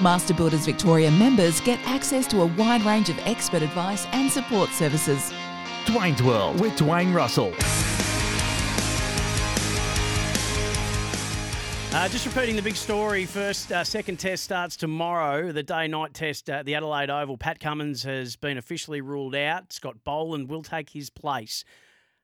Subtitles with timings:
[0.00, 4.70] Master Builders Victoria members get access to a wide range of expert advice and support
[4.70, 5.32] services.
[5.86, 7.52] Dwayne's World with Dwayne Russell.
[11.90, 15.50] Uh, just repeating the big story first, uh, second test starts tomorrow.
[15.50, 17.36] The day night test at the Adelaide Oval.
[17.36, 19.72] Pat Cummins has been officially ruled out.
[19.72, 21.64] Scott Boland will take his place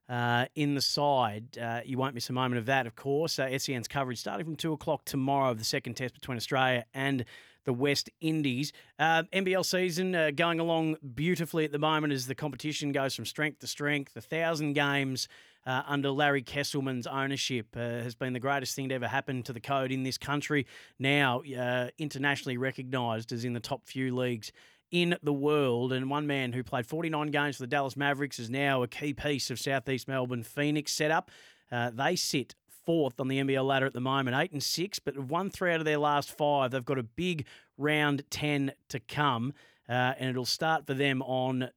[0.09, 1.59] uh, in the side.
[1.59, 3.39] Uh, you won't miss a moment of that, of course.
[3.39, 7.25] Uh, SEN's coverage starting from 2 o'clock tomorrow of the second test between Australia and
[7.65, 8.73] the West Indies.
[8.99, 13.27] Uh, NBL season uh, going along beautifully at the moment as the competition goes from
[13.27, 14.17] strength to strength.
[14.17, 15.29] A thousand games
[15.67, 19.53] uh, under Larry Kestelman's ownership uh, has been the greatest thing to ever happen to
[19.53, 20.67] the code in this country.
[20.99, 24.53] Now uh, internationally recognised as in the top few leagues
[24.91, 25.93] in the world.
[25.93, 29.13] And one man who played 49 games for the Dallas Mavericks is now a key
[29.15, 31.31] piece of Southeast Melbourne Phoenix setup.
[31.73, 32.55] Uh, they sit
[32.85, 35.81] fourth on the NBL ladder at the moment, eight and six, but won three out
[35.81, 36.71] of their last five.
[36.71, 39.53] They've got a big round 10 to come,
[39.89, 41.71] uh, and it'll start for them on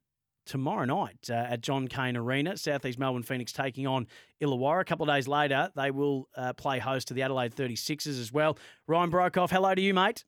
[0.45, 2.58] tomorrow night uh, at John Cain Arena.
[2.58, 4.08] Southeast Melbourne Phoenix taking on
[4.41, 4.81] Illawarra.
[4.81, 8.31] A couple of days later, they will uh, play host to the Adelaide 36ers as
[8.31, 8.58] well.
[8.88, 10.23] Ryan Broekhoff, hello to you, mate.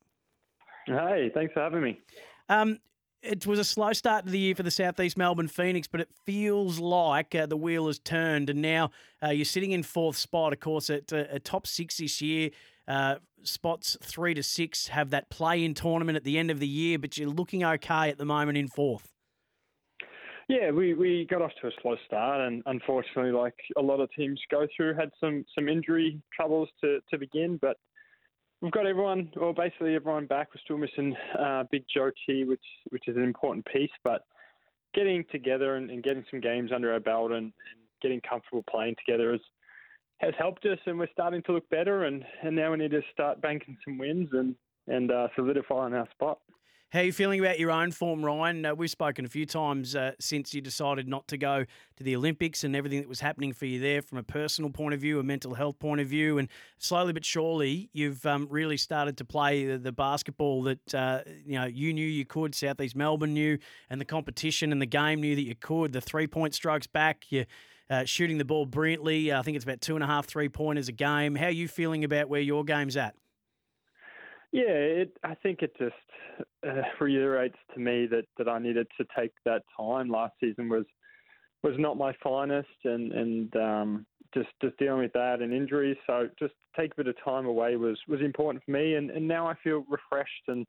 [0.85, 1.99] Hey, thanks for having me.
[2.49, 2.79] Um,
[3.21, 6.09] it was a slow start to the year for the Southeast Melbourne Phoenix, but it
[6.25, 8.91] feels like uh, the wheel has turned, and now
[9.23, 10.53] uh, you're sitting in fourth spot.
[10.53, 12.51] Of course, at uh, a top six this year.
[12.87, 16.97] Uh, spots three to six have that play-in tournament at the end of the year,
[16.97, 19.13] but you're looking okay at the moment in fourth.
[20.47, 24.09] Yeah, we, we got off to a slow start, and unfortunately, like a lot of
[24.17, 27.77] teams go through, had some some injury troubles to, to begin, but
[28.61, 30.49] We've got everyone, or basically everyone back.
[30.53, 33.91] We're still missing uh, Big Zhou Qi, which which is an important piece.
[34.03, 34.25] But
[34.93, 37.53] getting together and, and getting some games under our belt and, and,
[38.01, 39.41] getting comfortable playing together has
[40.19, 42.05] has helped us, and we're starting to look better.
[42.05, 44.55] And, and now we need to start banking some wins and
[44.87, 46.39] and uh, solidifying our spot.
[46.91, 48.65] How are you feeling about your own form, Ryan?
[48.65, 51.63] Uh, we've spoken a few times uh, since you decided not to go
[51.97, 54.95] to the Olympics and everything that was happening for you there from a personal point
[54.95, 56.39] of view, a mental health point of view.
[56.39, 61.21] And slowly but surely, you've um, really started to play the, the basketball that uh,
[61.45, 63.59] you know you knew you could, Southeast Melbourne knew,
[63.91, 65.93] and the competition and the game knew that you could.
[65.93, 67.45] The three point strokes back, you
[67.91, 69.31] uh, shooting the ball brilliantly.
[69.31, 71.35] I think it's about two and a half three pointers a game.
[71.35, 73.13] How are you feeling about where your game's at?
[74.51, 75.93] Yeah, it, I think it just
[76.67, 80.09] uh, reiterates to me that, that I needed to take that time.
[80.09, 80.85] Last season was
[81.61, 85.97] was not my finest, and and um, just just dealing with that and injuries.
[86.07, 89.27] So just take a bit of time away was was important for me, and, and
[89.27, 90.65] now I feel refreshed and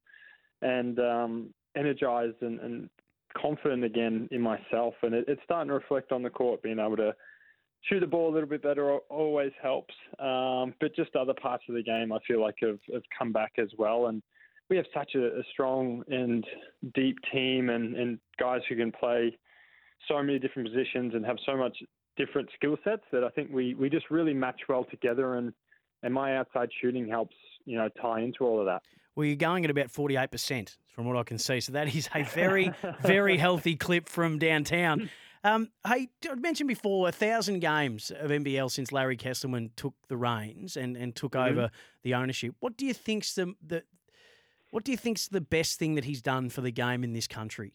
[0.62, 2.90] and um, energized and, and
[3.40, 6.96] confident again in myself, and it, it's starting to reflect on the court, being able
[6.96, 7.14] to
[7.82, 9.94] shoot the ball a little bit better always helps.
[10.18, 13.52] Um, but just other parts of the game, I feel like have, have come back
[13.58, 14.06] as well.
[14.06, 14.22] And
[14.68, 16.44] we have such a, a strong and
[16.94, 19.36] deep team, and, and guys who can play
[20.08, 21.76] so many different positions and have so much
[22.16, 25.36] different skill sets that I think we, we just really match well together.
[25.36, 25.52] And
[26.02, 27.36] and my outside shooting helps
[27.66, 28.82] you know tie into all of that.
[29.16, 31.60] Well, you're going at about 48% from what I can see.
[31.60, 35.10] So that is a very, very healthy clip from downtown.
[35.42, 40.16] Um, hey, I mentioned before a thousand games of NBL since Larry Kestelman took the
[40.16, 41.50] reins and, and took mm-hmm.
[41.50, 41.70] over
[42.02, 42.54] the ownership.
[42.60, 43.84] What do you think's the, the
[44.70, 47.26] what do you think's the best thing that he's done for the game in this
[47.26, 47.72] country?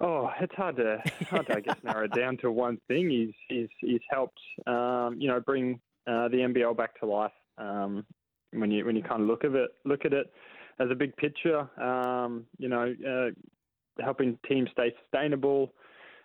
[0.00, 0.98] Oh, it's hard to
[1.30, 3.10] hard to I guess narrow it down to one thing.
[3.10, 7.32] He's he's he's helped um, you know bring uh, the NBL back to life.
[7.58, 8.04] Um,
[8.50, 10.32] when you when you kind of look at it look at it
[10.80, 15.72] as a big picture, um, you know, uh, helping teams stay sustainable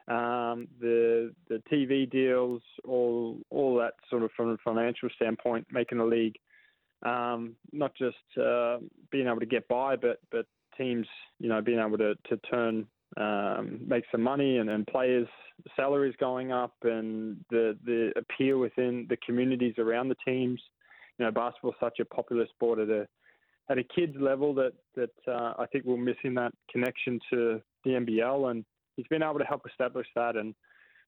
[0.09, 6.00] um, the the TV deals, all all that sort of from a financial standpoint, making
[6.00, 6.35] the league
[7.03, 8.77] um, not just uh,
[9.11, 10.45] being able to get by, but but
[10.77, 11.07] teams,
[11.39, 12.85] you know, being able to to turn
[13.17, 15.27] um, make some money and, and players
[15.75, 20.61] salaries going up and the the appeal within the communities around the teams.
[21.17, 23.07] You know, basketball such a popular sport at a
[23.69, 27.91] at a kids level that that uh, I think we're missing that connection to the
[27.91, 28.65] NBL and
[28.99, 30.35] he's been able to help establish that.
[30.35, 30.53] And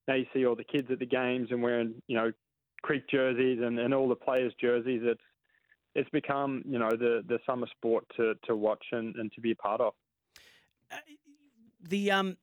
[0.07, 2.31] now you see all the kids at the games and wearing you know
[2.81, 5.01] Creek jerseys and, and all the players' jerseys.
[5.03, 5.21] It's
[5.93, 9.51] it's become you know the the summer sport to to watch and, and to be
[9.51, 9.93] a part of.
[10.91, 10.95] Uh,
[11.81, 12.37] the um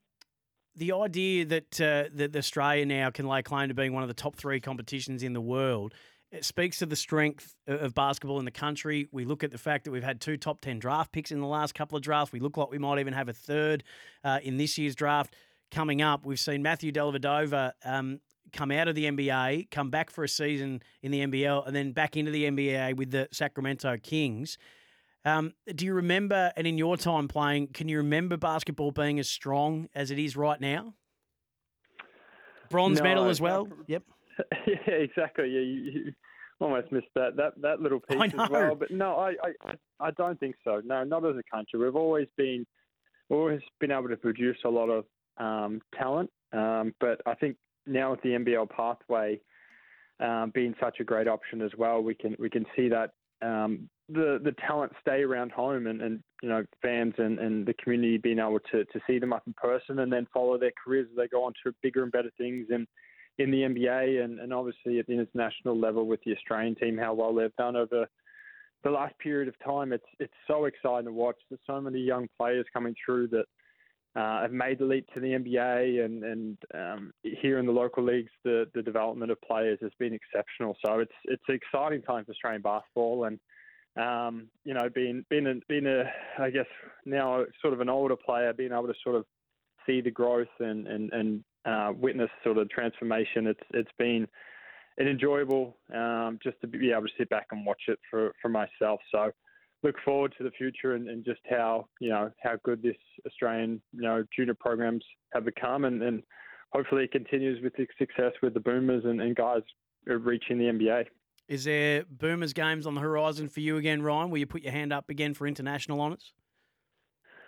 [0.76, 4.14] the idea that uh, that Australia now can lay claim to being one of the
[4.14, 5.94] top three competitions in the world.
[6.30, 9.08] It speaks to the strength of basketball in the country.
[9.12, 11.46] We look at the fact that we've had two top 10 draft picks in the
[11.46, 12.32] last couple of drafts.
[12.32, 13.82] We look like we might even have a third
[14.25, 15.34] uh, in this year's draft
[15.70, 16.26] coming up.
[16.26, 18.20] We've seen Matthew Dellavedova um,
[18.52, 21.92] come out of the NBA, come back for a season in the NBL, and then
[21.92, 24.58] back into the NBA with the Sacramento Kings.
[25.24, 29.28] Um, do you remember, and in your time playing, can you remember basketball being as
[29.28, 30.94] strong as it is right now?
[32.70, 33.69] Bronze no, medal as well.
[33.86, 34.02] yep.
[34.67, 35.49] Yeah, exactly.
[35.49, 36.12] Yeah, you, you,
[36.61, 38.75] almost missed that that that little piece as well.
[38.75, 40.82] But no, I, I I don't think so.
[40.85, 41.79] No, not as a country.
[41.79, 42.67] We've always been
[43.31, 45.05] always been able to produce a lot of
[45.38, 47.56] um, talent, um, but I think
[47.87, 49.40] now with the NBL pathway
[50.20, 53.11] um, being such a great option as well, we can we can see that
[53.43, 57.75] um, the the talent stay around home and, and you know fans and, and the
[57.75, 61.06] community being able to, to see them up in person and then follow their careers
[61.11, 62.87] as they go on to bigger and better things in
[63.38, 67.14] in the NBA and, and obviously at the international level with the Australian team how
[67.14, 68.08] well they've done over
[68.85, 69.93] the last period of time.
[69.93, 71.37] It's it's so exciting to watch.
[71.49, 73.44] There's so many young players coming through that
[74.17, 78.05] uh, have made the leap to the NBA, and and um, here in the local
[78.05, 80.76] leagues, the the development of players has been exceptional.
[80.84, 83.38] So it's it's an exciting time for Australian basketball, and
[83.96, 86.05] um, you know, being being a, being a
[86.41, 86.67] I guess
[87.05, 89.25] now sort of an older player, being able to sort of
[89.87, 93.47] see the growth and and and uh, witness sort of transformation.
[93.47, 94.26] It's it's been
[94.99, 98.49] an enjoyable um, just to be able to sit back and watch it for for
[98.49, 99.00] myself.
[99.12, 99.31] So
[99.82, 103.81] look forward to the future and, and, just how you know how good this Australian
[103.93, 105.05] you know junior programs
[105.35, 106.23] have become, and, and
[106.73, 109.62] hopefully it continues with the success with the Boomers and, and guys
[110.06, 111.05] reaching the NBA.
[111.49, 114.31] Is there Boomers games on the horizon for you again, Ryan?
[114.31, 116.32] Will you put your hand up again for international honours?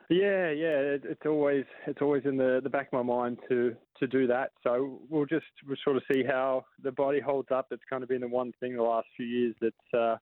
[0.09, 3.77] Yeah, yeah, it, it's always it's always in the, the back of my mind to
[4.00, 4.50] to do that.
[4.62, 7.69] So we'll just we'll sort of see how the body holds up.
[7.70, 10.17] It's kind of been the one thing the last few years that's uh,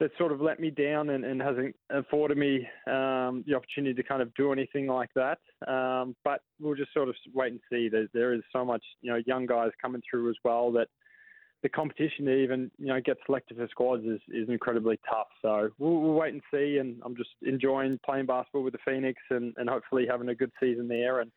[0.00, 4.02] that sort of let me down and, and hasn't afforded me um, the opportunity to
[4.02, 5.38] kind of do anything like that.
[5.68, 7.88] Um, but we'll just sort of wait and see.
[7.88, 10.88] There, there is so much, you know, young guys coming through as well that
[11.62, 15.28] the competition to even, you know, get selected for squads is, is incredibly tough.
[15.40, 16.78] So we'll, we'll wait and see.
[16.78, 20.52] And I'm just enjoying playing basketball with the Phoenix and, and hopefully having a good
[20.60, 21.20] season there.
[21.20, 21.30] And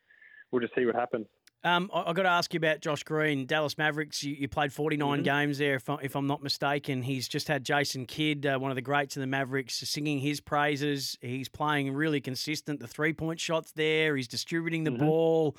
[0.51, 1.27] we'll just see what happens.
[1.63, 4.24] Um, I, have got to ask you about Josh Green, Dallas Mavericks.
[4.24, 5.24] You, you played 49 mm-hmm.
[5.24, 7.01] games there, if, I, am not mistaken.
[7.01, 10.39] He's just had Jason Kidd, uh, one of the greats in the Mavericks, singing his
[10.39, 11.18] praises.
[11.19, 12.80] He's playing really consistent.
[12.80, 14.15] The three point shots there.
[14.15, 15.06] He's distributing the mm-hmm.
[15.06, 15.57] ball.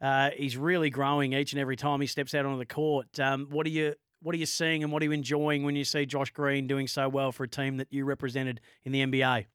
[0.00, 3.18] Uh, he's really growing each and every time he steps out onto the court.
[3.20, 5.84] Um, what are you what are you seeing and what are you enjoying when you
[5.84, 9.46] see Josh Green doing so well for a team that you represented in the NBA?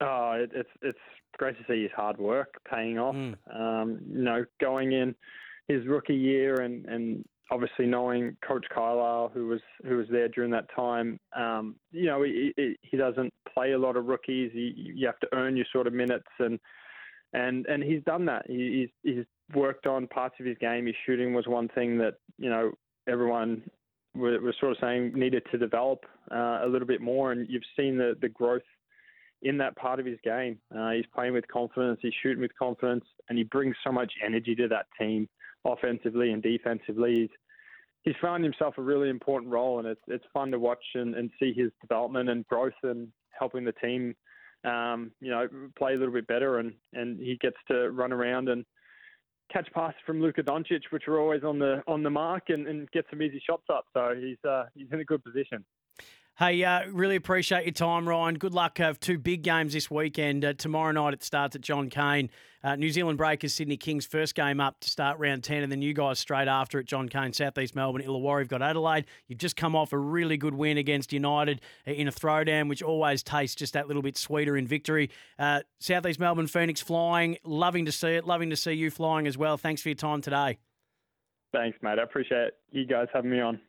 [0.00, 0.98] Oh, it, it's it's
[1.38, 3.14] great to see his hard work paying off.
[3.14, 3.34] Mm.
[3.54, 5.14] Um, you know, going in
[5.68, 10.50] his rookie year and, and obviously knowing Coach Carlisle, who was who was there during
[10.50, 12.52] that time, um, you know, he,
[12.82, 14.50] he doesn't play a lot of rookies.
[14.52, 16.58] He, you have to earn your sort of minutes, and
[17.32, 18.46] and and he's done that.
[18.46, 20.86] He, he's he's worked on parts of his game.
[20.86, 22.72] His shooting was one thing that you know
[23.08, 23.62] everyone
[24.14, 27.96] was sort of saying needed to develop uh, a little bit more, and you've seen
[27.98, 28.62] the the growth
[29.44, 30.58] in that part of his game.
[30.76, 34.54] Uh, he's playing with confidence, he's shooting with confidence, and he brings so much energy
[34.56, 35.28] to that team,
[35.64, 37.20] offensively and defensively.
[37.20, 37.30] He's,
[38.02, 41.30] he's found himself a really important role, and it's it's fun to watch and, and
[41.38, 43.08] see his development and growth and
[43.38, 44.14] helping the team,
[44.64, 45.46] um, you know,
[45.78, 46.58] play a little bit better.
[46.58, 48.64] And, and he gets to run around and
[49.52, 52.90] catch passes from Luka Doncic, which are always on the on the mark, and, and
[52.92, 53.84] get some easy shots up.
[53.92, 55.64] So he's uh, he's in a good position.
[56.36, 58.34] Hey, uh, really appreciate your time, Ryan.
[58.34, 58.78] Good luck.
[58.78, 60.44] Have two big games this weekend.
[60.44, 62.28] Uh, tomorrow night it starts at John Cain.
[62.64, 65.80] Uh, New Zealand Breakers, Sydney Kings, first game up to start round 10, and then
[65.80, 68.40] you guys straight after at John Cain, Southeast Melbourne, Illawarra.
[68.40, 69.04] You've got Adelaide.
[69.28, 72.82] You've just come off a really good win against United uh, in a throwdown, which
[72.82, 75.10] always tastes just that little bit sweeter in victory.
[75.38, 77.38] Uh, Southeast Melbourne, Phoenix flying.
[77.44, 78.26] Loving to see it.
[78.26, 79.56] Loving to see you flying as well.
[79.56, 80.58] Thanks for your time today.
[81.52, 82.00] Thanks, mate.
[82.00, 83.60] I appreciate you guys having me on.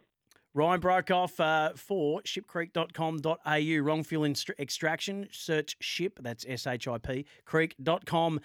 [0.56, 3.84] Ryan Broekhoff uh, for shipcreek.com.au.
[3.84, 4.24] Wrong fuel
[4.58, 5.28] extraction.
[5.30, 8.40] Search ship, that's S H I P, creek.com.au.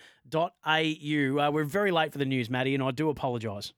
[0.66, 3.68] Uh, we're very late for the news, Maddie, and I do apologise.